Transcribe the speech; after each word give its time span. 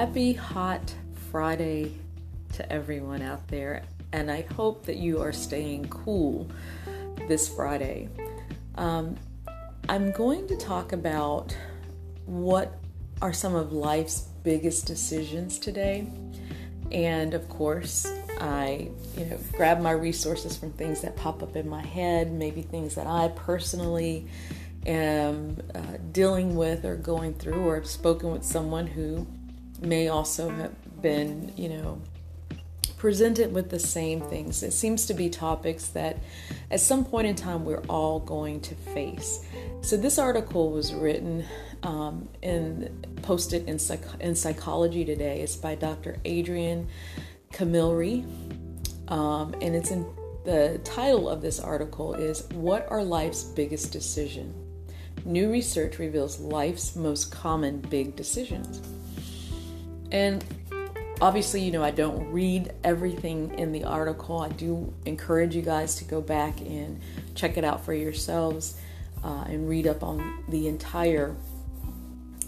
Happy 0.00 0.32
hot 0.32 0.94
Friday 1.30 1.94
to 2.54 2.72
everyone 2.72 3.20
out 3.20 3.46
there, 3.48 3.82
and 4.14 4.30
I 4.30 4.46
hope 4.54 4.86
that 4.86 4.96
you 4.96 5.20
are 5.20 5.30
staying 5.30 5.90
cool 5.90 6.50
this 7.28 7.50
Friday. 7.50 8.08
Um, 8.76 9.18
I'm 9.90 10.10
going 10.12 10.48
to 10.48 10.56
talk 10.56 10.94
about 10.94 11.54
what 12.24 12.78
are 13.20 13.34
some 13.34 13.54
of 13.54 13.74
life's 13.74 14.20
biggest 14.42 14.86
decisions 14.86 15.58
today. 15.58 16.06
And 16.90 17.34
of 17.34 17.46
course, 17.50 18.10
I, 18.40 18.88
you 19.18 19.26
know, 19.26 19.38
grab 19.52 19.82
my 19.82 19.92
resources 19.92 20.56
from 20.56 20.72
things 20.72 21.02
that 21.02 21.14
pop 21.14 21.42
up 21.42 21.56
in 21.56 21.68
my 21.68 21.84
head, 21.84 22.32
maybe 22.32 22.62
things 22.62 22.94
that 22.94 23.06
I 23.06 23.28
personally 23.36 24.28
am 24.86 25.58
uh, 25.74 25.98
dealing 26.10 26.56
with 26.56 26.86
or 26.86 26.96
going 26.96 27.34
through, 27.34 27.68
or 27.68 27.74
have 27.74 27.86
spoken 27.86 28.32
with 28.32 28.44
someone 28.44 28.86
who 28.86 29.26
may 29.80 30.08
also 30.08 30.50
have 30.50 31.02
been, 31.02 31.52
you 31.56 31.68
know, 31.68 32.00
presented 33.00 33.52
with 33.54 33.70
the 33.70 33.78
same 33.78 34.20
things. 34.20 34.62
It 34.62 34.72
seems 34.72 35.06
to 35.06 35.14
be 35.14 35.30
topics 35.30 35.88
that 35.88 36.18
at 36.70 36.80
some 36.80 37.04
point 37.04 37.26
in 37.26 37.34
time 37.34 37.64
we're 37.64 37.82
all 37.88 38.20
going 38.20 38.60
to 38.60 38.74
face. 38.74 39.42
So 39.80 39.96
this 39.96 40.18
article 40.18 40.70
was 40.70 40.92
written 40.92 41.46
um, 41.82 42.28
and 42.42 43.06
posted 43.22 43.66
in, 43.66 43.78
psych- 43.78 44.20
in 44.20 44.34
Psychology 44.34 45.04
Today. 45.06 45.40
It's 45.40 45.56
by 45.56 45.76
Dr. 45.76 46.18
Adrian 46.26 46.88
Camilleri, 47.52 48.24
um, 49.08 49.54
and 49.62 49.74
it's 49.74 49.90
in 49.90 50.06
the 50.44 50.78
title 50.84 51.28
of 51.28 51.40
this 51.40 51.58
article 51.58 52.14
is 52.14 52.46
"What 52.52 52.86
Are 52.90 53.02
Life's 53.02 53.44
Biggest 53.44 53.92
Decision?" 53.92 54.54
New 55.24 55.50
research 55.50 55.98
reveals 55.98 56.38
life's 56.38 56.96
most 56.96 57.30
common 57.30 57.80
big 57.80 58.16
decisions. 58.16 58.82
And 60.12 60.44
obviously, 61.20 61.62
you 61.62 61.70
know, 61.70 61.82
I 61.82 61.90
don't 61.90 62.30
read 62.30 62.72
everything 62.82 63.58
in 63.58 63.72
the 63.72 63.84
article. 63.84 64.40
I 64.40 64.48
do 64.48 64.92
encourage 65.06 65.54
you 65.54 65.62
guys 65.62 65.96
to 65.96 66.04
go 66.04 66.20
back 66.20 66.60
and 66.60 67.00
check 67.34 67.56
it 67.56 67.64
out 67.64 67.84
for 67.84 67.94
yourselves 67.94 68.80
uh, 69.22 69.44
and 69.46 69.68
read 69.68 69.86
up 69.86 70.02
on 70.02 70.44
the 70.48 70.68
entire 70.68 71.36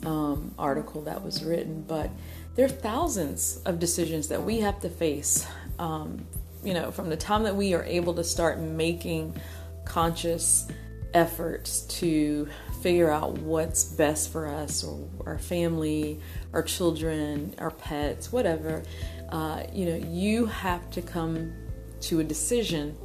um, 0.05 0.55
article 0.59 1.03
that 1.03 1.23
was 1.23 1.45
written. 1.45 1.83
But 1.83 2.11
there 2.55 2.67
are 2.67 2.71
thousands 2.71 3.59
of 3.65 3.79
decisions 3.79 4.29
that 4.29 4.43
we 4.43 4.61
have 4.61 4.81
to 4.81 4.89
face, 4.89 5.47
um, 5.79 6.25
you 6.63 6.75
know, 6.75 6.91
from 6.91 7.09
the 7.09 7.17
time 7.17 7.45
that 7.45 7.57
we 7.57 7.75
are 7.75 7.85
able 7.85 8.15
to 8.15 8.25
start 8.25 8.59
making 8.59 9.37
conscious 9.85 10.69
efforts 11.15 11.83
to 11.83 12.49
figure 12.83 13.11
out 13.11 13.39
what's 13.39 13.85
best 13.85 14.33
for 14.33 14.49
us 14.49 14.83
or 14.83 15.09
our 15.25 15.39
family, 15.39 16.21
our 16.53 16.63
children, 16.63 17.55
our 17.59 17.71
pets, 17.71 18.33
whatever, 18.33 18.83
uh, 19.31 19.63
you 19.73 19.87
know, 19.87 19.97
you 19.97 20.47
have 20.47 20.91
to 20.91 21.01
come 21.01 21.53
to 22.01 22.21
a 22.21 22.25
decision 22.25 22.97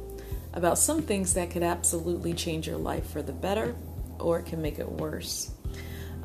about 0.52 0.78
some 0.78 1.02
things 1.02 1.34
that 1.34 1.50
could 1.50 1.62
absolutely 1.62 2.34
change 2.34 2.66
your 2.66 2.76
life 2.76 3.08
for 3.10 3.22
the 3.22 3.32
better 3.32 3.74
or 4.18 4.40
it 4.40 4.46
can 4.46 4.60
make 4.60 4.78
it 4.78 4.90
worse. 4.90 5.52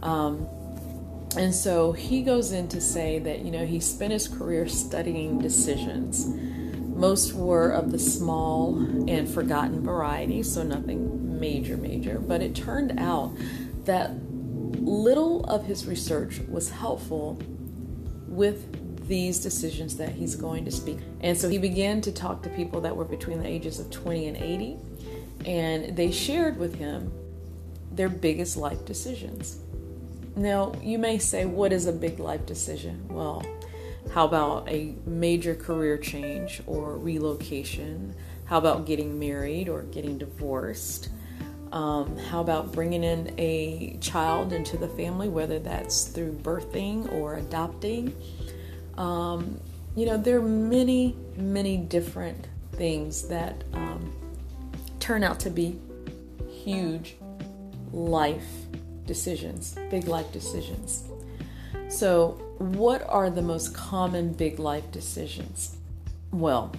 Um, 0.01 0.47
and 1.37 1.53
so 1.53 1.91
he 1.91 2.21
goes 2.21 2.51
in 2.51 2.67
to 2.69 2.81
say 2.81 3.19
that, 3.19 3.39
you 3.39 3.51
know, 3.51 3.65
he 3.65 3.79
spent 3.79 4.11
his 4.11 4.27
career 4.27 4.67
studying 4.67 5.39
decisions. 5.39 6.27
Most 6.95 7.33
were 7.33 7.69
of 7.69 7.91
the 7.91 7.99
small 7.99 8.77
and 9.07 9.27
forgotten 9.27 9.83
variety, 9.83 10.43
so 10.43 10.63
nothing 10.63 11.32
major, 11.43 11.75
major, 11.75 12.19
but 12.19 12.41
it 12.41 12.55
turned 12.55 12.97
out 12.97 13.35
that 13.83 14.11
little 14.79 15.43
of 15.43 15.65
his 15.65 15.85
research 15.85 16.39
was 16.47 16.69
helpful 16.69 17.37
with 18.29 19.07
these 19.09 19.39
decisions 19.39 19.97
that 19.97 20.07
he's 20.07 20.35
going 20.35 20.63
to 20.63 20.71
speak. 20.71 20.99
And 21.19 21.37
so 21.37 21.49
he 21.49 21.57
began 21.57 21.99
to 21.99 22.13
talk 22.13 22.43
to 22.43 22.49
people 22.49 22.79
that 22.79 22.95
were 22.95 23.03
between 23.03 23.39
the 23.39 23.47
ages 23.47 23.77
of 23.81 23.91
20 23.91 24.27
and 24.27 24.37
80, 24.37 24.77
and 25.45 25.97
they 25.97 26.11
shared 26.11 26.57
with 26.57 26.75
him 26.75 27.11
their 27.91 28.07
biggest 28.07 28.55
life 28.55 28.85
decisions. 28.85 29.59
Now, 30.37 30.71
you 30.81 30.97
may 30.97 31.17
say, 31.17 31.43
what 31.43 31.73
is 31.73 31.87
a 31.87 31.91
big 31.91 32.19
life 32.19 32.45
decision? 32.45 33.05
Well, 33.09 33.45
how 34.13 34.25
about 34.25 34.69
a 34.69 34.95
major 35.05 35.55
career 35.55 35.97
change 35.97 36.61
or 36.67 36.97
relocation? 36.97 38.15
How 38.45 38.59
about 38.59 38.85
getting 38.85 39.19
married 39.19 39.67
or 39.67 39.81
getting 39.83 40.17
divorced? 40.17 41.09
Um, 41.73 42.17
how 42.17 42.39
about 42.39 42.71
bringing 42.71 43.03
in 43.03 43.33
a 43.39 43.97
child 43.99 44.53
into 44.53 44.77
the 44.77 44.87
family, 44.87 45.27
whether 45.27 45.57
that's 45.57 46.05
through 46.05 46.33
birthing 46.33 47.11
or 47.11 47.37
adopting? 47.37 48.15
Um, 48.95 49.59
you 49.95 50.05
know, 50.05 50.15
there 50.15 50.37
are 50.37 50.41
many, 50.43 51.15
many 51.35 51.77
different 51.77 52.47
things 52.73 53.27
that 53.27 53.63
um, 53.73 54.13
turn 54.99 55.23
out 55.23 55.39
to 55.41 55.49
be 55.49 55.79
huge 56.47 57.15
life 57.91 58.45
decisions, 59.07 59.75
big 59.89 60.07
life 60.07 60.31
decisions. 60.31 61.05
So, 61.89 62.39
what 62.59 63.01
are 63.09 63.31
the 63.31 63.41
most 63.41 63.73
common 63.73 64.33
big 64.33 64.59
life 64.59 64.91
decisions? 64.91 65.75
Well, 66.31 66.71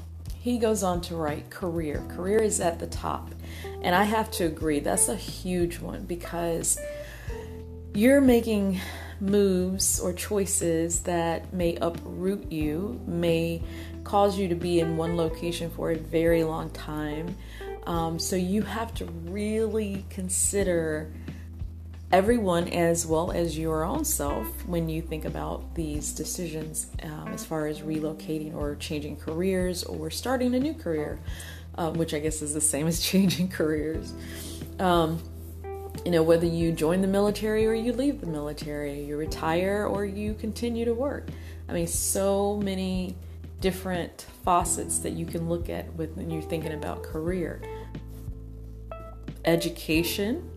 he 0.44 0.59
goes 0.59 0.82
on 0.82 1.00
to 1.00 1.16
write 1.16 1.49
career. 1.49 2.05
Career 2.10 2.43
is 2.43 2.60
at 2.60 2.78
the 2.78 2.87
top. 2.87 3.34
And 3.81 3.94
I 3.94 4.05
have 4.05 4.31
to 4.32 4.44
agree, 4.44 4.78
that's 4.78 5.09
a 5.09 5.16
huge 5.16 5.78
one 5.78 6.05
because 6.05 6.78
you're 7.94 8.21
making 8.21 8.78
moves 9.21 9.99
or 9.99 10.12
choices 10.12 11.00
that 11.05 11.55
may 11.55 11.77
uproot 11.77 12.53
you, 12.53 13.00
may 13.06 13.62
cause 14.05 14.38
you 14.38 14.47
to 14.49 14.55
be 14.55 14.81
in 14.81 14.99
one 14.99 15.16
location 15.16 15.71
for 15.71 15.93
a 15.93 15.97
very 15.97 16.44
long 16.44 16.69
time. 16.72 17.34
Um, 17.87 18.19
so 18.19 18.37
you 18.37 18.61
have 18.61 18.93
to 18.97 19.06
really 19.06 20.05
consider 20.11 21.11
everyone 22.14 22.69
as 22.69 23.04
well 23.04 23.32
as 23.32 23.58
your 23.58 23.82
own 23.82 24.04
self 24.04 24.47
when 24.66 24.88
you 24.88 25.02
think 25.02 25.25
about 25.25 25.75
these 25.75 26.12
decisions 26.12 26.86
um, 27.02 27.26
as 27.34 27.44
far 27.44 27.66
as 27.66 27.80
relocating 27.80 28.54
or 28.54 28.76
changing 28.76 29.16
careers 29.16 29.82
or 29.82 30.08
starting 30.10 30.54
a 30.54 30.60
new 30.60 30.72
career, 30.72 31.19
um, 31.76 31.94
which 31.94 32.14
I 32.14 32.20
guess 32.20 32.41
is 32.41 32.54
the 32.54 32.60
same 32.60 32.86
as 32.86 33.00
changing 33.10 33.48
careers. 33.48 34.14
Um, 34.78 35.20
you 36.04 36.12
know, 36.12 36.22
whether 36.22 36.47
you 36.47 36.70
join 36.70 37.00
the 37.00 37.08
military 37.08 37.66
or 37.66 37.75
you 37.75 37.92
leave 37.92 38.20
the 38.20 38.28
military, 38.28 39.02
you 39.02 39.16
retire 39.16 39.84
or 39.84 40.04
you 40.04 40.34
continue 40.34 40.84
to 40.84 40.94
work. 40.94 41.31
I 41.69 41.72
mean, 41.72 41.88
so 41.88 42.60
many 42.62 43.16
different 43.60 44.28
faucets 44.44 45.00
that 45.00 45.14
you 45.14 45.26
can 45.26 45.48
look 45.48 45.69
at 45.69 45.92
when 45.94 46.31
you're 46.31 46.42
thinking 46.42 46.75
about 46.75 47.02
career. 47.02 47.60
Education, 49.44 50.48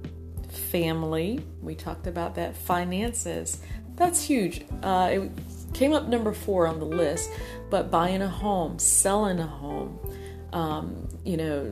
family. 0.58 1.46
We 1.62 1.76
talked 1.76 2.08
about 2.08 2.36
that. 2.36 2.58
Finances. 2.58 3.62
That's 3.96 4.24
huge. 4.24 4.66
Uh, 4.84 5.10
it 5.12 5.32
came 5.74 5.94
up 5.94 6.08
number 6.08 6.34
four 6.34 6.68
on 6.68 6.80
the 6.80 6.86
list, 6.86 7.32
but 7.70 7.90
buying 7.90 8.22
a 8.22 8.28
home, 8.28 8.80
selling 8.80 9.40
a 9.40 9.48
home, 9.48 10.00
um, 10.54 11.08
you 11.26 11.38
know, 11.38 11.72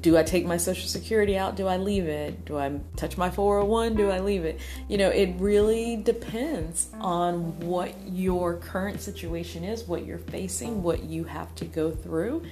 do 0.00 0.16
I 0.16 0.22
take 0.22 0.46
my 0.46 0.56
social 0.56 0.88
security 0.88 1.36
out? 1.36 1.56
Do 1.56 1.66
I 1.66 1.76
leave 1.76 2.06
it? 2.06 2.44
Do 2.44 2.58
I 2.58 2.80
touch 2.96 3.16
my 3.16 3.30
401? 3.30 3.96
Do 3.96 4.10
I 4.10 4.20
leave 4.20 4.44
it? 4.44 4.60
You 4.88 4.98
know, 4.98 5.10
it 5.10 5.34
really 5.38 5.96
depends 5.96 6.90
on 7.00 7.58
what 7.60 7.94
your 8.06 8.56
current 8.56 9.00
situation 9.00 9.64
is, 9.64 9.84
what 9.84 10.04
you're 10.04 10.18
facing, 10.18 10.82
what 10.82 11.04
you 11.04 11.24
have 11.24 11.54
to 11.56 11.64
go 11.64 11.90
through 11.90 12.44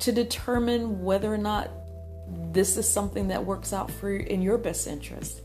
to 0.00 0.12
determine 0.12 1.02
whether 1.02 1.32
or 1.32 1.38
not 1.38 1.70
this 2.52 2.76
is 2.76 2.88
something 2.88 3.28
that 3.28 3.44
works 3.44 3.72
out 3.72 3.90
for 3.90 4.14
in 4.14 4.42
your 4.42 4.58
best 4.58 4.86
interest. 4.86 5.42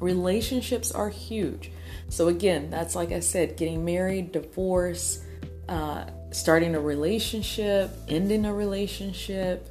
Relationships 0.00 0.90
are 0.92 1.08
huge. 1.08 1.70
So, 2.08 2.28
again, 2.28 2.70
that's 2.70 2.94
like 2.94 3.12
I 3.12 3.20
said 3.20 3.56
getting 3.56 3.84
married, 3.84 4.32
divorce, 4.32 5.24
uh, 5.68 6.06
starting 6.30 6.74
a 6.74 6.80
relationship, 6.80 7.90
ending 8.08 8.44
a 8.44 8.52
relationship, 8.52 9.68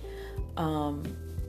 um, 0.58 1.04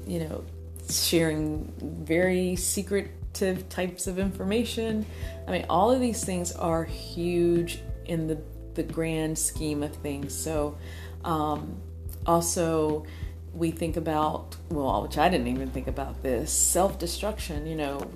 you 0.06 0.20
know, 0.20 0.44
sharing 0.90 1.72
very 2.04 2.56
secretive 2.56 3.69
types 3.69 4.06
of 4.06 4.19
information. 4.19 5.06
I 5.46 5.52
mean, 5.52 5.66
all 5.70 5.90
of 5.90 6.00
these 6.00 6.25
things 6.25 6.52
are 6.52 6.84
huge 6.84 7.78
in 8.06 8.26
the, 8.26 8.38
the 8.75 8.82
grand 8.82 9.38
scheme 9.38 9.82
of 9.82 9.94
things. 9.96 10.34
So, 10.34 10.76
um, 11.25 11.81
also, 12.26 13.06
we 13.54 13.70
think 13.70 13.96
about, 13.96 14.56
well, 14.70 15.02
which 15.02 15.19
I 15.19 15.28
didn't 15.28 15.49
even 15.49 15.70
think 15.70 15.87
about 15.87 16.22
this 16.22 16.52
self 16.52 16.99
destruction, 16.99 17.66
you 17.66 17.76
know, 17.76 18.10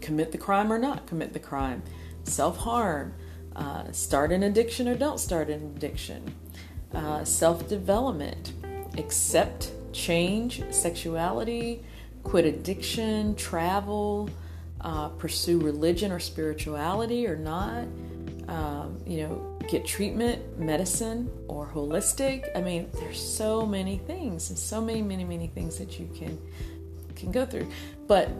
commit 0.00 0.32
the 0.32 0.38
crime 0.38 0.72
or 0.72 0.78
not 0.78 1.06
commit 1.06 1.32
the 1.32 1.38
crime, 1.38 1.82
self 2.24 2.58
harm, 2.58 3.14
uh, 3.56 3.90
start 3.92 4.32
an 4.32 4.42
addiction 4.42 4.88
or 4.88 4.96
don't 4.96 5.18
start 5.18 5.50
an 5.50 5.62
addiction, 5.76 6.34
uh, 6.94 7.24
self 7.24 7.68
development, 7.68 8.52
accept 8.98 9.72
change, 9.92 10.62
sexuality, 10.70 11.84
quit 12.22 12.44
addiction, 12.44 13.34
travel, 13.36 14.28
uh, 14.80 15.08
pursue 15.10 15.58
religion 15.60 16.10
or 16.10 16.18
spirituality 16.18 17.26
or 17.26 17.36
not, 17.36 17.84
um, 18.48 18.98
you 19.06 19.22
know, 19.22 19.49
get 19.70 19.86
treatment, 19.86 20.58
medicine, 20.58 21.30
or 21.46 21.66
holistic. 21.66 22.44
I 22.56 22.60
mean, 22.60 22.88
there's 22.94 23.22
so 23.22 23.64
many 23.64 23.98
things 23.98 24.50
and 24.50 24.58
so 24.58 24.80
many, 24.80 25.00
many, 25.00 25.24
many 25.24 25.46
things 25.46 25.78
that 25.78 25.98
you 25.98 26.08
can 26.14 26.38
can 27.14 27.30
go 27.30 27.46
through. 27.46 27.68
But 28.08 28.30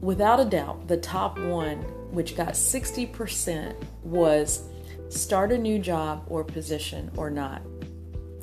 without 0.00 0.40
a 0.40 0.44
doubt, 0.44 0.88
the 0.88 0.96
top 0.96 1.38
one, 1.38 1.78
which 2.10 2.36
got 2.36 2.54
60%, 2.54 3.74
was 4.02 4.64
start 5.10 5.52
a 5.52 5.58
new 5.58 5.78
job 5.78 6.24
or 6.28 6.42
position 6.42 7.10
or 7.16 7.30
not. 7.30 7.62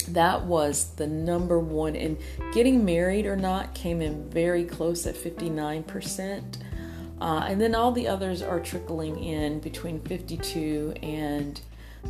That 0.09 0.43
was 0.45 0.93
the 0.95 1.07
number 1.07 1.59
one. 1.59 1.95
And 1.95 2.17
getting 2.53 2.85
married 2.85 3.25
or 3.25 3.35
not 3.35 3.73
came 3.73 4.01
in 4.01 4.29
very 4.29 4.63
close 4.63 5.07
at 5.07 5.15
59%. 5.15 6.57
Uh, 7.19 7.45
and 7.47 7.59
then 7.59 7.73
all 7.73 7.91
the 7.91 8.07
others 8.07 8.41
are 8.41 8.59
trickling 8.59 9.17
in 9.23 9.59
between 9.59 9.99
52 10.01 10.93
and 11.01 11.59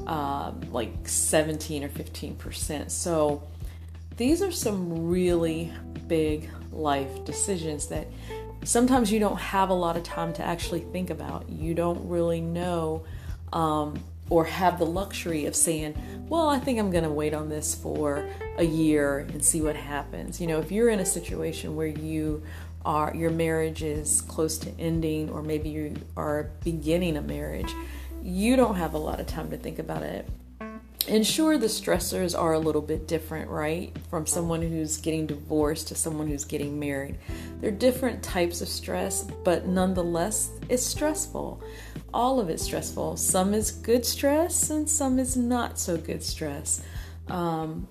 uh, 0.07 0.51
like 0.71 1.07
17 1.07 1.83
or 1.83 1.89
15%. 1.89 2.91
So 2.91 3.43
these 4.17 4.41
are 4.41 4.51
some 4.51 5.07
really 5.07 5.71
big 6.07 6.49
life 6.71 7.25
decisions 7.25 7.87
that 7.87 8.07
sometimes 8.63 9.11
you 9.11 9.19
don't 9.19 9.39
have 9.39 9.69
a 9.69 9.73
lot 9.73 9.97
of 9.97 10.03
time 10.03 10.33
to 10.33 10.43
actually 10.43 10.81
think 10.81 11.09
about. 11.09 11.49
You 11.49 11.73
don't 11.73 12.07
really 12.07 12.41
know 12.41 13.05
um, 13.53 13.99
or 14.29 14.45
have 14.45 14.79
the 14.79 14.85
luxury 14.85 15.45
of 15.45 15.55
saying, 15.55 15.95
well, 16.27 16.49
I 16.49 16.59
think 16.59 16.79
I'm 16.79 16.91
going 16.91 17.03
to 17.03 17.09
wait 17.09 17.33
on 17.33 17.49
this 17.49 17.75
for 17.75 18.27
a 18.57 18.63
year 18.63 19.19
and 19.19 19.43
see 19.43 19.61
what 19.61 19.75
happens. 19.75 20.41
You 20.41 20.47
know, 20.47 20.59
if 20.59 20.71
you're 20.71 20.89
in 20.89 20.99
a 20.99 21.05
situation 21.05 21.75
where 21.75 21.87
you 21.87 22.43
are, 22.83 23.13
your 23.15 23.31
marriage 23.31 23.83
is 23.83 24.21
close 24.21 24.57
to 24.59 24.71
ending, 24.79 25.29
or 25.29 25.41
maybe 25.41 25.69
you 25.69 25.95
are 26.15 26.51
beginning 26.63 27.17
a 27.17 27.21
marriage, 27.21 27.71
you 28.25 28.55
don't 28.55 28.75
have 28.75 28.95
a 28.95 28.97
lot 28.97 29.19
of 29.19 29.27
time 29.27 29.51
to 29.51 29.57
think 29.57 29.77
about 29.77 30.01
it. 30.01 30.27
And 31.07 31.25
sure, 31.25 31.59
the 31.59 31.67
stressors 31.67 32.37
are 32.37 32.53
a 32.53 32.59
little 32.59 32.81
bit 32.81 33.07
different, 33.07 33.51
right? 33.51 33.95
From 34.09 34.25
someone 34.25 34.63
who's 34.63 34.97
getting 34.97 35.27
divorced 35.27 35.89
to 35.89 35.95
someone 35.95 36.27
who's 36.27 36.43
getting 36.43 36.79
married. 36.79 37.19
They're 37.61 37.69
different 37.69 38.23
types 38.23 38.61
of 38.61 38.67
stress, 38.67 39.21
but 39.21 39.67
nonetheless, 39.67 40.49
it's 40.69 40.83
stressful. 40.83 41.61
All 42.11 42.39
of 42.39 42.49
it's 42.49 42.63
stressful. 42.63 43.17
Some 43.17 43.53
is 43.53 43.69
good 43.69 44.03
stress, 44.03 44.71
and 44.71 44.89
some 44.89 45.19
is 45.19 45.37
not 45.37 45.77
so 45.77 45.95
good 45.95 46.23
stress. 46.23 46.81
Um, 47.27 47.87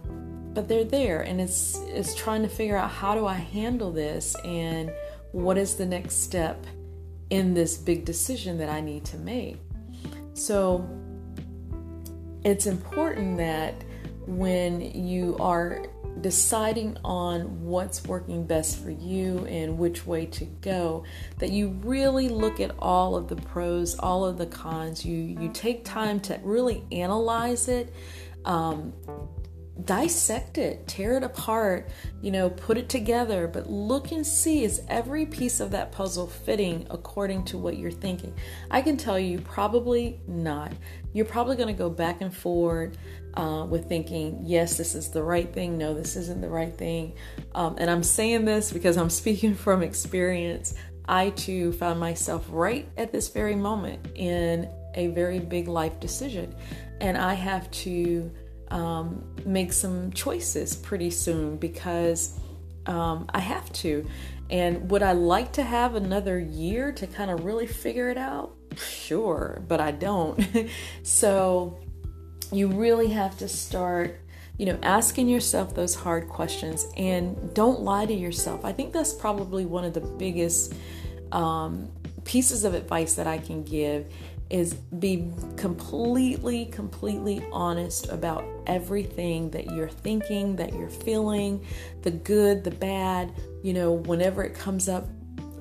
but 0.52 0.66
they're 0.66 0.82
there, 0.82 1.20
and 1.20 1.40
it's 1.40 1.78
it's 1.86 2.16
trying 2.16 2.42
to 2.42 2.48
figure 2.48 2.76
out 2.76 2.90
how 2.90 3.14
do 3.14 3.24
I 3.24 3.34
handle 3.34 3.92
this, 3.92 4.34
and 4.44 4.90
what 5.30 5.58
is 5.58 5.76
the 5.76 5.86
next 5.86 6.24
step 6.24 6.66
in 7.30 7.54
this 7.54 7.76
big 7.76 8.04
decision 8.04 8.58
that 8.58 8.68
I 8.68 8.80
need 8.80 9.04
to 9.06 9.18
make. 9.18 9.58
So 10.34 10.86
it's 12.44 12.66
important 12.66 13.38
that 13.38 13.74
when 14.26 14.80
you 14.80 15.36
are 15.38 15.86
deciding 16.20 16.96
on 17.04 17.64
what's 17.64 18.04
working 18.04 18.46
best 18.46 18.78
for 18.78 18.90
you 18.90 19.44
and 19.46 19.78
which 19.78 20.06
way 20.06 20.24
to 20.24 20.44
go 20.44 21.04
that 21.38 21.50
you 21.50 21.68
really 21.82 22.28
look 22.28 22.60
at 22.60 22.70
all 22.78 23.16
of 23.16 23.28
the 23.28 23.36
pros 23.36 23.98
all 23.98 24.24
of 24.24 24.38
the 24.38 24.46
cons. 24.46 25.04
You 25.04 25.16
you 25.16 25.50
take 25.52 25.84
time 25.84 26.20
to 26.20 26.38
really 26.42 26.84
analyze 26.92 27.68
it 27.68 27.92
um, 28.44 28.92
dissect 29.82 30.56
it, 30.56 30.86
tear 30.86 31.16
it 31.16 31.24
apart, 31.24 31.88
you 32.22 32.30
know, 32.30 32.48
put 32.48 32.78
it 32.78 32.88
together, 32.88 33.48
but 33.48 33.68
look 33.68 34.12
and 34.12 34.26
see 34.26 34.62
is 34.62 34.82
every 34.88 35.26
piece 35.26 35.58
of 35.58 35.72
that 35.72 35.90
puzzle 35.90 36.28
fitting 36.28 36.86
according 36.90 37.44
to 37.44 37.58
what 37.58 37.76
you're 37.76 37.90
thinking? 37.90 38.34
I 38.70 38.82
can 38.82 38.96
tell 38.96 39.18
you, 39.18 39.40
probably 39.40 40.20
not. 40.28 40.72
You're 41.12 41.24
probably 41.24 41.56
going 41.56 41.74
to 41.74 41.78
go 41.78 41.90
back 41.90 42.20
and 42.20 42.34
forward 42.34 42.96
uh, 43.34 43.66
with 43.68 43.88
thinking, 43.88 44.40
yes, 44.44 44.76
this 44.76 44.94
is 44.94 45.10
the 45.10 45.22
right 45.22 45.52
thing, 45.52 45.76
no, 45.76 45.92
this 45.92 46.14
isn't 46.16 46.40
the 46.40 46.48
right 46.48 46.74
thing. 46.74 47.14
Um, 47.54 47.76
and 47.78 47.90
I'm 47.90 48.04
saying 48.04 48.44
this 48.44 48.72
because 48.72 48.96
I'm 48.96 49.10
speaking 49.24 49.54
from 49.54 49.82
experience. 49.82 50.74
I 51.06 51.30
too 51.30 51.72
found 51.72 52.00
myself 52.00 52.46
right 52.48 52.88
at 52.96 53.12
this 53.12 53.28
very 53.28 53.56
moment 53.56 54.06
in 54.14 54.70
a 54.94 55.08
very 55.08 55.38
big 55.38 55.68
life 55.68 56.00
decision, 56.00 56.54
and 57.00 57.18
I 57.18 57.34
have 57.34 57.70
to 57.72 58.30
um, 58.74 59.24
make 59.46 59.72
some 59.72 60.12
choices 60.12 60.74
pretty 60.74 61.10
soon 61.10 61.56
because 61.56 62.38
um, 62.86 63.26
I 63.32 63.38
have 63.38 63.72
to. 63.74 64.04
And 64.50 64.90
would 64.90 65.02
I 65.02 65.12
like 65.12 65.52
to 65.52 65.62
have 65.62 65.94
another 65.94 66.38
year 66.38 66.92
to 66.92 67.06
kind 67.06 67.30
of 67.30 67.44
really 67.44 67.68
figure 67.68 68.10
it 68.10 68.18
out? 68.18 68.52
Sure, 68.76 69.62
but 69.68 69.80
I 69.80 69.92
don't. 69.92 70.44
so 71.04 71.78
you 72.52 72.68
really 72.68 73.08
have 73.08 73.38
to 73.38 73.48
start, 73.48 74.20
you 74.58 74.66
know, 74.66 74.78
asking 74.82 75.28
yourself 75.28 75.74
those 75.74 75.94
hard 75.94 76.28
questions 76.28 76.86
and 76.96 77.54
don't 77.54 77.80
lie 77.80 78.06
to 78.06 78.12
yourself. 78.12 78.64
I 78.64 78.72
think 78.72 78.92
that's 78.92 79.12
probably 79.12 79.64
one 79.64 79.84
of 79.84 79.94
the 79.94 80.00
biggest 80.00 80.74
um, 81.30 81.90
pieces 82.24 82.64
of 82.64 82.74
advice 82.74 83.14
that 83.14 83.28
I 83.28 83.38
can 83.38 83.62
give 83.62 84.08
is 84.50 84.74
be 84.74 85.32
completely, 85.56 86.66
completely 86.66 87.44
honest 87.52 88.08
about 88.10 88.44
everything 88.66 89.50
that 89.50 89.70
you're 89.72 89.88
thinking, 89.88 90.56
that 90.56 90.72
you're 90.74 90.90
feeling, 90.90 91.64
the 92.02 92.10
good, 92.10 92.62
the 92.64 92.70
bad. 92.70 93.32
You 93.62 93.72
know, 93.72 93.92
whenever 93.92 94.44
it 94.44 94.54
comes 94.54 94.88
up, 94.88 95.08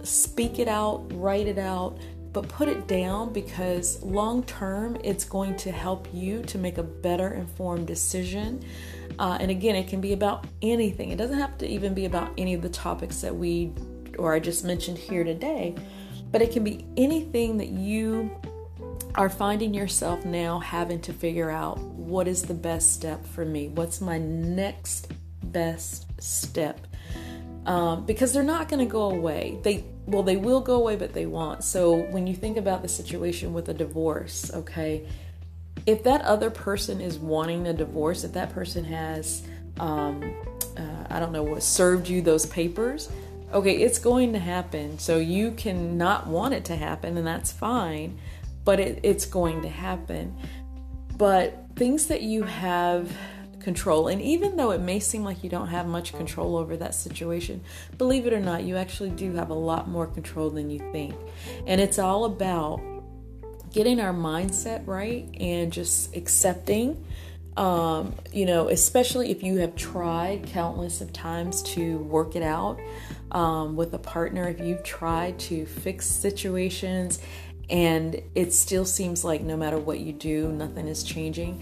speak 0.03 0.59
it 0.59 0.67
out, 0.67 1.05
write 1.13 1.47
it 1.47 1.57
out, 1.57 1.97
but 2.33 2.47
put 2.47 2.67
it 2.67 2.87
down 2.87 3.31
because 3.31 4.01
long 4.03 4.43
term 4.43 4.97
it's 5.03 5.23
going 5.23 5.55
to 5.57 5.71
help 5.71 6.07
you 6.13 6.41
to 6.43 6.57
make 6.57 6.77
a 6.77 6.83
better 6.83 7.33
informed 7.33 7.87
decision. 7.87 8.63
Uh, 9.19 9.37
and 9.39 9.49
again, 9.51 9.75
it 9.75 9.87
can 9.87 10.01
be 10.01 10.13
about 10.13 10.45
anything, 10.61 11.11
it 11.11 11.17
doesn't 11.17 11.39
have 11.39 11.57
to 11.59 11.67
even 11.67 11.93
be 11.93 12.05
about 12.05 12.31
any 12.37 12.53
of 12.53 12.61
the 12.61 12.69
topics 12.69 13.21
that 13.21 13.35
we 13.35 13.71
or 14.17 14.33
I 14.33 14.39
just 14.39 14.63
mentioned 14.63 14.97
here 14.97 15.23
today, 15.23 15.75
but 16.31 16.41
it 16.41 16.51
can 16.51 16.63
be 16.63 16.85
anything 16.97 17.57
that 17.57 17.69
you 17.69 18.31
are 19.15 19.29
finding 19.29 19.73
yourself 19.73 20.25
now 20.25 20.59
having 20.59 20.99
to 21.01 21.13
figure 21.13 21.49
out 21.49 21.77
what 21.79 22.27
is 22.27 22.43
the 22.43 22.53
best 22.53 22.93
step 22.93 23.25
for 23.25 23.45
me? 23.45 23.67
What's 23.67 24.01
my 24.01 24.17
next 24.17 25.11
best 25.43 26.05
step? 26.21 26.87
Um, 27.65 28.05
because 28.05 28.33
they're 28.33 28.43
not 28.43 28.67
going 28.67 28.85
to 28.85 28.91
go 28.91 29.11
away. 29.11 29.59
They 29.63 29.85
well, 30.05 30.23
they 30.23 30.35
will 30.35 30.59
go 30.59 30.75
away, 30.75 30.97
but 30.97 31.13
they 31.13 31.25
won't. 31.25 31.63
So 31.63 31.95
when 31.95 32.27
you 32.27 32.35
think 32.35 32.57
about 32.57 32.81
the 32.81 32.89
situation 32.89 33.53
with 33.53 33.69
a 33.69 33.73
divorce, 33.73 34.51
okay, 34.53 35.07
if 35.85 36.03
that 36.03 36.21
other 36.23 36.49
person 36.49 36.99
is 36.99 37.17
wanting 37.17 37.67
a 37.67 37.73
divorce, 37.73 38.25
if 38.25 38.33
that 38.33 38.51
person 38.51 38.83
has, 38.83 39.43
um, 39.79 40.21
uh, 40.75 41.05
I 41.09 41.19
don't 41.19 41.31
know 41.31 41.43
what 41.43 41.63
served 41.63 42.09
you 42.09 42.21
those 42.21 42.45
papers, 42.45 43.09
okay, 43.53 43.77
it's 43.77 43.97
going 43.97 44.33
to 44.33 44.39
happen. 44.39 44.99
So 44.99 45.19
you 45.19 45.51
can 45.51 45.97
not 45.97 46.27
want 46.27 46.53
it 46.53 46.65
to 46.65 46.75
happen, 46.75 47.17
and 47.17 47.25
that's 47.25 47.53
fine 47.53 48.19
but 48.65 48.79
it, 48.79 48.99
it's 49.03 49.25
going 49.25 49.61
to 49.61 49.69
happen. 49.69 50.35
But 51.17 51.67
things 51.75 52.07
that 52.07 52.21
you 52.21 52.43
have 52.43 53.11
control, 53.59 54.07
and 54.07 54.21
even 54.21 54.55
though 54.57 54.71
it 54.71 54.81
may 54.81 54.99
seem 54.99 55.23
like 55.23 55.43
you 55.43 55.49
don't 55.49 55.67
have 55.67 55.87
much 55.87 56.13
control 56.13 56.57
over 56.57 56.75
that 56.77 56.95
situation, 56.95 57.61
believe 57.97 58.27
it 58.27 58.33
or 58.33 58.39
not, 58.39 58.63
you 58.63 58.75
actually 58.77 59.09
do 59.11 59.33
have 59.33 59.49
a 59.49 59.55
lot 59.55 59.87
more 59.87 60.07
control 60.07 60.49
than 60.49 60.69
you 60.69 60.79
think. 60.91 61.15
And 61.65 61.79
it's 61.79 61.99
all 61.99 62.25
about 62.25 62.81
getting 63.71 63.99
our 63.99 64.13
mindset 64.13 64.85
right 64.85 65.27
and 65.39 65.71
just 65.71 66.15
accepting. 66.15 67.05
Um, 67.57 68.15
you 68.31 68.47
know, 68.47 68.69
especially 68.69 69.29
if 69.29 69.43
you 69.43 69.57
have 69.57 69.75
tried 69.75 70.47
countless 70.47 71.01
of 71.01 71.13
times 71.13 71.61
to 71.63 71.99
work 71.99 72.35
it 72.35 72.41
out 72.41 72.79
um, 73.31 73.75
with 73.75 73.93
a 73.93 73.99
partner, 73.99 74.49
if 74.49 74.59
you've 74.59 74.83
tried 74.83 75.37
to 75.39 75.65
fix 75.65 76.07
situations 76.07 77.19
and 77.69 78.21
it 78.35 78.53
still 78.53 78.85
seems 78.85 79.23
like 79.23 79.41
no 79.41 79.57
matter 79.57 79.77
what 79.77 79.99
you 79.99 80.13
do, 80.13 80.51
nothing 80.51 80.87
is 80.87 81.03
changing, 81.03 81.61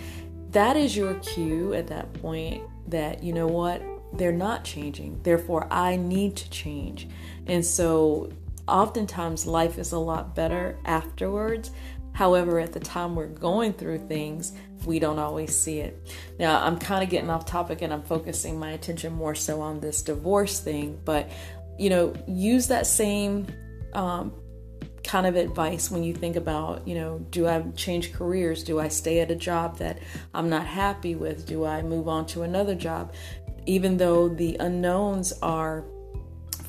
that 0.52 0.76
is 0.76 0.96
your 0.96 1.14
cue 1.16 1.74
at 1.74 1.88
that 1.88 2.14
point 2.14 2.64
that, 2.88 3.24
you 3.24 3.34
know 3.34 3.48
what, 3.48 3.82
they're 4.14 4.32
not 4.32 4.64
changing. 4.64 5.22
Therefore, 5.24 5.68
I 5.72 5.96
need 5.96 6.36
to 6.38 6.50
change. 6.50 7.08
And 7.48 7.66
so, 7.66 8.32
oftentimes, 8.68 9.46
life 9.46 9.78
is 9.78 9.94
a 9.94 10.00
lot 10.00 10.36
better 10.36 10.78
afterwards. 10.86 11.72
However, 12.14 12.60
at 12.60 12.74
the 12.74 12.80
time 12.80 13.16
we're 13.16 13.28
going 13.28 13.74
through 13.74 14.00
things, 14.08 14.52
we 14.86 15.00
don't 15.00 15.20
always 15.20 15.56
see 15.56 15.80
it. 15.80 16.14
Now, 16.40 16.62
I'm 16.64 16.78
kind 16.78 17.04
of 17.04 17.10
getting 17.10 17.30
off 17.30 17.46
topic 17.46 17.82
and 17.82 17.94
I'm 17.94 18.04
focusing 18.04 18.60
my 18.60 18.72
attention 18.72 19.14
more 19.14 19.36
so 19.36 19.62
on 19.62 19.80
this 19.80 20.02
divorce 20.02 20.60
thing, 20.60 21.00
but 21.06 21.30
you 21.78 21.90
know, 21.90 22.14
use 22.28 22.68
that 22.68 22.86
same 22.86 23.48
um, 23.94 24.34
kind 25.04 25.26
of 25.26 25.36
advice 25.36 25.90
when 25.90 26.04
you 26.04 26.14
think 26.14 26.36
about, 26.36 26.88
you 26.88 26.96
know, 26.96 27.20
do 27.32 27.48
I 27.48 27.62
change 27.76 28.14
careers? 28.14 28.64
Do 28.64 28.80
I 28.80 28.88
stay 28.88 29.20
at 29.20 29.32
a 29.32 29.36
job 29.36 29.78
that 29.78 30.00
I'm 30.34 30.50
not 30.50 30.66
happy 30.66 31.16
with? 31.16 31.46
Do 31.46 31.66
I 31.66 31.82
move 31.82 32.08
on 32.08 32.26
to 32.28 32.44
another 32.44 32.76
job? 32.76 33.14
Even 33.66 33.98
though 33.98 34.30
the 34.30 34.58
unknowns 34.60 35.34
are 35.42 35.86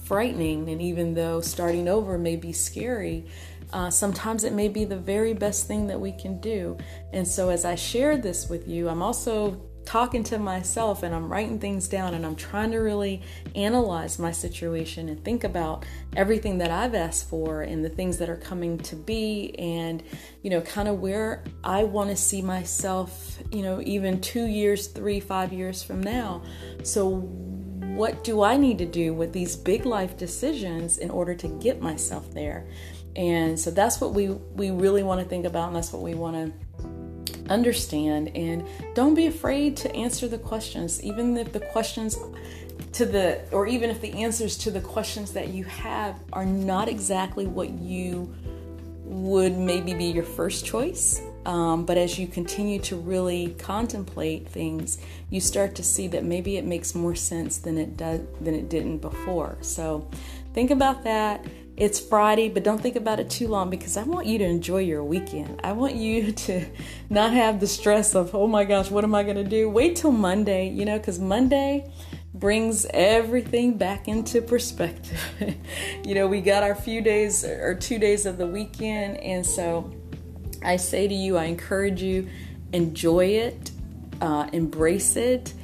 frightening, 0.04 0.68
and 0.68 0.82
even 0.82 1.14
though 1.14 1.40
starting 1.40 1.88
over 1.88 2.18
may 2.18 2.36
be 2.36 2.52
scary, 2.52 3.26
uh, 3.72 3.90
sometimes 3.90 4.44
it 4.44 4.52
may 4.52 4.68
be 4.68 4.84
the 4.84 4.96
very 4.96 5.32
best 5.32 5.66
thing 5.66 5.86
that 5.86 6.00
we 6.00 6.12
can 6.12 6.38
do. 6.40 6.76
And 7.12 7.26
so, 7.26 7.48
as 7.48 7.64
I 7.64 7.74
share 7.74 8.18
this 8.18 8.48
with 8.48 8.68
you, 8.68 8.88
I'm 8.88 9.02
also 9.02 9.60
talking 9.84 10.22
to 10.24 10.38
myself 10.38 11.02
and 11.02 11.14
I'm 11.14 11.30
writing 11.30 11.58
things 11.58 11.88
down 11.88 12.14
and 12.14 12.24
I'm 12.24 12.36
trying 12.36 12.70
to 12.72 12.78
really 12.78 13.22
analyze 13.54 14.18
my 14.18 14.30
situation 14.30 15.08
and 15.08 15.24
think 15.24 15.44
about 15.44 15.84
everything 16.16 16.58
that 16.58 16.70
I've 16.70 16.94
asked 16.94 17.28
for 17.28 17.62
and 17.62 17.84
the 17.84 17.88
things 17.88 18.18
that 18.18 18.28
are 18.28 18.36
coming 18.36 18.78
to 18.78 18.96
be 18.96 19.54
and 19.58 20.02
you 20.42 20.50
know 20.50 20.60
kind 20.60 20.88
of 20.88 21.00
where 21.00 21.44
I 21.64 21.84
want 21.84 22.10
to 22.10 22.16
see 22.16 22.42
myself 22.42 23.38
you 23.50 23.62
know 23.62 23.80
even 23.82 24.20
2 24.20 24.46
years 24.46 24.86
3 24.88 25.20
5 25.20 25.52
years 25.52 25.82
from 25.82 26.02
now. 26.02 26.42
So 26.82 27.28
what 27.94 28.24
do 28.24 28.42
I 28.42 28.56
need 28.56 28.78
to 28.78 28.86
do 28.86 29.12
with 29.12 29.32
these 29.32 29.54
big 29.54 29.84
life 29.84 30.16
decisions 30.16 30.98
in 30.98 31.10
order 31.10 31.34
to 31.34 31.48
get 31.48 31.82
myself 31.82 32.32
there? 32.32 32.66
And 33.16 33.60
so 33.60 33.70
that's 33.70 34.00
what 34.00 34.14
we 34.14 34.28
we 34.28 34.70
really 34.70 35.02
want 35.02 35.20
to 35.20 35.28
think 35.28 35.44
about 35.44 35.68
and 35.68 35.76
that's 35.76 35.92
what 35.92 36.02
we 36.02 36.14
want 36.14 36.36
to 36.36 36.71
understand 37.52 38.30
and 38.34 38.66
don't 38.94 39.14
be 39.14 39.26
afraid 39.26 39.76
to 39.76 39.94
answer 39.94 40.26
the 40.28 40.38
questions 40.38 41.02
even 41.02 41.36
if 41.36 41.52
the 41.52 41.60
questions 41.60 42.18
to 42.92 43.04
the 43.04 43.40
or 43.52 43.66
even 43.66 43.90
if 43.90 44.00
the 44.00 44.12
answers 44.12 44.56
to 44.56 44.70
the 44.70 44.80
questions 44.80 45.32
that 45.32 45.48
you 45.48 45.64
have 45.64 46.16
are 46.32 46.46
not 46.46 46.88
exactly 46.88 47.46
what 47.46 47.70
you 47.70 48.32
would 49.04 49.56
maybe 49.56 49.94
be 49.94 50.06
your 50.06 50.24
first 50.24 50.64
choice 50.64 51.20
um, 51.44 51.84
but 51.84 51.98
as 51.98 52.18
you 52.18 52.26
continue 52.26 52.78
to 52.78 52.96
really 52.96 53.54
contemplate 53.58 54.48
things 54.48 54.98
you 55.32 55.40
start 55.40 55.74
to 55.74 55.82
see 55.82 56.06
that 56.08 56.24
maybe 56.24 56.56
it 56.58 56.64
makes 56.64 56.94
more 56.94 57.14
sense 57.14 57.58
than 57.58 57.78
it 57.78 57.96
does 57.96 58.20
than 58.42 58.54
it 58.54 58.68
didn't 58.68 58.98
before. 58.98 59.56
So 59.62 60.06
think 60.52 60.70
about 60.70 61.04
that 61.04 61.44
it's 61.76 61.98
Friday, 61.98 62.48
but 62.48 62.62
don't 62.62 62.80
think 62.80 62.96
about 62.96 63.18
it 63.18 63.30
too 63.30 63.48
long 63.48 63.70
because 63.70 63.96
I 63.96 64.02
want 64.02 64.26
you 64.26 64.38
to 64.38 64.44
enjoy 64.44 64.78
your 64.78 65.02
weekend. 65.02 65.60
I 65.64 65.72
want 65.72 65.94
you 65.94 66.32
to 66.46 66.66
not 67.08 67.32
have 67.32 67.60
the 67.60 67.66
stress 67.66 68.14
of, 68.14 68.34
oh 68.34 68.46
my 68.46 68.64
gosh, 68.64 68.90
what 68.90 69.04
am 69.04 69.14
I 69.14 69.22
going 69.22 69.36
to 69.36 69.44
do? 69.44 69.68
Wait 69.68 69.96
till 69.96 70.12
Monday, 70.12 70.68
you 70.68 70.84
know, 70.84 70.98
because 70.98 71.18
Monday 71.18 71.90
brings 72.34 72.86
everything 72.90 73.76
back 73.78 74.08
into 74.08 74.42
perspective. 74.42 75.20
you 76.04 76.14
know, 76.14 76.26
we 76.26 76.40
got 76.40 76.62
our 76.62 76.74
few 76.74 77.00
days 77.00 77.44
or 77.44 77.74
two 77.74 77.98
days 77.98 78.26
of 78.26 78.38
the 78.38 78.46
weekend, 78.46 79.18
and 79.18 79.44
so 79.44 79.90
I 80.62 80.76
say 80.76 81.08
to 81.08 81.14
you, 81.14 81.36
I 81.36 81.44
encourage 81.44 82.02
you, 82.02 82.28
enjoy 82.72 83.26
it, 83.26 83.70
uh, 84.20 84.48
embrace 84.52 85.16
it 85.16 85.54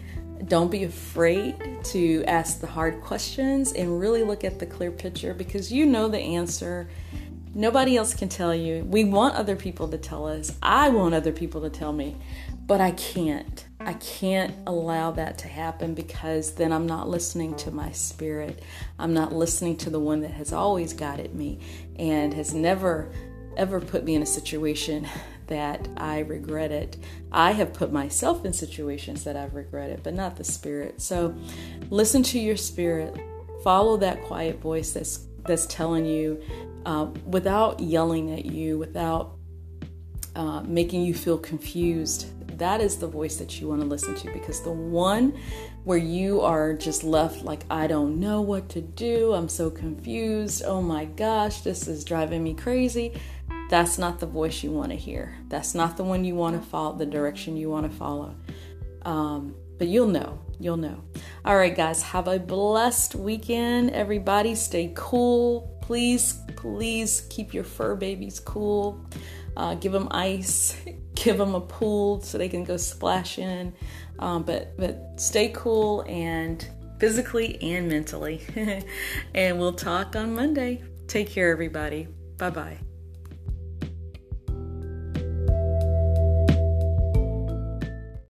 don't 0.47 0.71
be 0.71 0.85
afraid 0.85 1.85
to 1.85 2.25
ask 2.27 2.61
the 2.61 2.67
hard 2.67 3.01
questions 3.01 3.73
and 3.73 4.01
really 4.01 4.23
look 4.23 4.45
at 4.45 4.59
the 4.59 4.67
clear 4.67 4.91
picture 4.91 5.35
because 5.35 5.73
you 5.73 5.87
know 5.87 6.09
the 6.09 6.19
answer. 6.19 6.89
Nobody 7.55 7.97
else 7.97 8.15
can 8.15 8.29
tell 8.29 8.55
you. 8.55 8.85
We 8.85 9.05
want 9.05 9.35
other 9.35 9.57
people 9.57 9.89
to 9.89 9.99
tell 9.99 10.27
us. 10.27 10.57
I 10.63 10.91
want 10.91 11.15
other 11.15 11.33
people 11.33 11.63
to 11.63 11.71
tell 11.71 11.93
me, 11.93 12.17
but 12.67 12.81
I 12.81 12.93
can't. 12.93 13.65
I 13.81 13.95
can't 13.95 14.55
allow 14.67 15.13
that 15.13 15.39
to 15.39 15.49
happen 15.49 15.95
because 15.95 16.55
then 16.55 16.73
I'm 16.73 16.87
not 16.87 17.09
listening 17.09 17.55
to 17.57 17.71
my 17.71 17.91
spirit. 17.93 18.63
I'm 18.99 19.15
not 19.15 19.33
listening 19.33 19.77
to 19.79 19.91
the 19.91 20.01
one 20.01 20.21
that 20.21 20.33
has 20.33 20.53
always 20.53 20.93
guided 20.93 21.35
me 21.35 21.61
and 21.97 22.35
has 22.35 22.55
never 22.55 23.11
ever 23.57 23.81
put 23.81 24.05
me 24.05 24.15
in 24.15 24.23
a 24.23 24.27
situation 24.27 25.09
that 25.49 25.89
I 25.97 26.21
regret 26.21 26.71
it. 26.71 26.97
I 27.33 27.53
have 27.53 27.73
put 27.73 27.93
myself 27.93 28.45
in 28.45 28.53
situations 28.53 29.25
that 29.25 29.37
I've 29.37 29.55
regretted, 29.55 30.03
but 30.03 30.15
not 30.15 30.37
the 30.37 30.45
spirit. 30.45 31.01
So 31.01 31.35
listen 31.91 32.23
to 32.25 32.39
your 32.39 32.57
spirit. 32.57 33.19
Follow 33.63 33.97
that 33.99 34.23
quiet 34.25 34.61
voice 34.61 34.93
that's 34.93 35.27
that's 35.45 35.67
telling 35.67 36.05
you 36.05 36.41
uh, 36.87 37.07
without 37.27 37.81
yelling 37.81 38.33
at 38.33 38.47
you, 38.47 38.79
without 38.79 39.37
uh, 40.37 40.61
making 40.63 41.03
you 41.03 41.15
feel 41.15 41.39
confused. 41.39 42.27
That 42.59 42.81
is 42.81 42.97
the 42.97 43.07
voice 43.07 43.37
that 43.37 43.61
you 43.61 43.69
want 43.69 43.81
to 43.81 43.87
listen 43.87 44.15
to 44.17 44.33
because 44.33 44.63
the 44.63 44.73
one 44.73 45.39
where 45.85 45.99
you 45.99 46.41
are 46.41 46.75
just 46.75 47.05
left 47.05 47.45
like, 47.45 47.65
I 47.71 47.87
don't 47.87 48.21
know 48.21 48.41
what 48.41 48.69
to 48.71 48.81
do, 48.81 49.33
I'm 49.33 49.49
so 49.49 49.71
confused, 49.71 50.63
oh 50.65 50.83
my 50.83 51.07
gosh, 51.07 51.61
this 51.61 51.89
is 51.89 52.05
driving 52.05 52.43
me 52.43 52.55
crazy 52.55 53.15
that's 53.69 53.99
not 53.99 54.19
the 54.19 54.27
voice 54.27 54.63
you 54.63 54.71
want 54.71 54.91
to 54.91 54.97
hear. 54.97 55.37
That's 55.49 55.75
not 55.75 55.97
the 55.97 56.05
one 56.05 56.25
you 56.25 56.35
want 56.35 56.61
to 56.61 56.69
follow, 56.69 56.97
the 56.97 57.07
direction 57.07 57.57
you 57.57 57.71
want 57.71 57.91
to 57.91 57.97
follow. 57.97 58.35
Um, 59.03 59.55
but 59.79 59.89
you'll 59.89 60.09
know. 60.09 60.41
You'll 60.59 60.77
know. 60.77 61.03
All 61.45 61.57
right, 61.57 61.75
guys, 61.75 62.03
have 62.03 62.27
a 62.29 62.39
blessed 62.39 63.15
weekend. 63.15 63.91
Everybody, 63.91 64.55
stay 64.55 64.93
cool. 64.95 65.79
Please, 65.83 66.41
please 66.57 67.27
keep 67.31 67.55
your 67.55 67.65
fur 67.65 67.95
babies 67.95 68.41
cool. 68.41 69.01
Uh, 69.57 69.75
give 69.75 69.93
them 69.93 70.09
ice. 70.11 70.77
Give 71.15 71.37
them 71.37 71.57
a 71.57 71.61
pool 71.61 72.21
so 72.21 72.39
they 72.39 72.49
can 72.49 72.63
go 72.63 72.77
splash 72.77 73.41
in. 73.41 73.75
Um, 74.21 74.45
but 74.45 74.77
but 74.77 75.15
stay 75.17 75.49
cool 75.49 76.03
and 76.03 76.65
physically 77.01 77.61
and 77.61 77.89
mentally. 77.89 78.41
and 79.35 79.59
we'll 79.59 79.73
talk 79.73 80.15
on 80.15 80.37
Monday. 80.37 80.85
Take 81.09 81.29
care, 81.29 81.51
everybody. 81.51 82.07
Bye 82.37 82.51
bye. 82.51 82.88